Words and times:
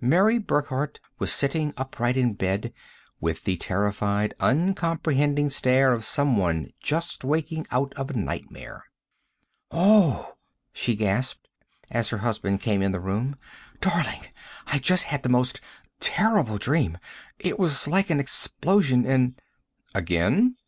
Mary 0.00 0.38
Burckhardt 0.38 1.00
was 1.18 1.32
sitting 1.32 1.74
upright 1.76 2.16
in 2.16 2.34
bed 2.34 2.72
with 3.20 3.42
the 3.42 3.56
terrified, 3.56 4.32
uncomprehending 4.38 5.50
stare 5.50 5.92
of 5.92 6.04
someone 6.04 6.70
just 6.80 7.24
waking 7.24 7.66
out 7.72 7.92
of 7.94 8.08
a 8.08 8.12
nightmare. 8.12 8.84
"Oh!" 9.72 10.36
she 10.72 10.94
gasped, 10.94 11.48
as 11.90 12.10
her 12.10 12.18
husband 12.18 12.60
came 12.60 12.80
in 12.80 12.92
the 12.92 13.00
room. 13.00 13.34
"Darling, 13.80 14.28
I 14.68 14.78
just 14.78 15.02
had 15.02 15.24
the 15.24 15.28
most 15.28 15.60
terrible 15.98 16.58
dream! 16.58 16.96
It 17.40 17.58
was 17.58 17.88
like 17.88 18.08
an 18.08 18.20
explosion 18.20 19.04
and" 19.04 19.42
"Again?" 19.96 20.54